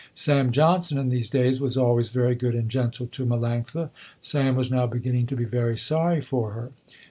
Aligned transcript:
Sam 0.15 0.51
Johnson 0.51 0.97
in 0.97 1.09
these 1.09 1.29
days 1.29 1.61
was 1.61 1.77
always 1.77 2.09
very 2.09 2.33
good 2.33 2.55
and 2.55 2.71
gentle 2.71 3.05
to 3.05 3.23
Melanctha. 3.23 3.91
Sam 4.19 4.55
was 4.55 4.71
now 4.71 4.87
beginning 4.87 5.27
to 5.27 5.35
be 5.35 5.45
very 5.45 5.77
sorry 5.77 6.21
for 6.21 6.53
her. 6.53 6.71